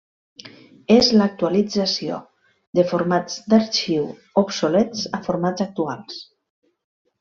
[0.95, 2.17] És l'actualització
[2.79, 4.11] de formats d'arxiu
[4.47, 6.23] obsolets a formats actuals.